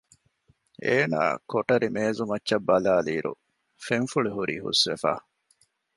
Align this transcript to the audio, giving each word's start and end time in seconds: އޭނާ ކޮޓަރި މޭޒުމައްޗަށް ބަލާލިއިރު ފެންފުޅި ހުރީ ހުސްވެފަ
އޭނާ 0.85 1.19
ކޮޓަރި 1.51 1.87
މޭޒުމައްޗަށް 1.95 2.65
ބަލާލިއިރު 2.67 3.33
ފެންފުޅި 3.85 4.29
ހުރީ 4.35 4.55
ހުސްވެފަ 4.65 5.11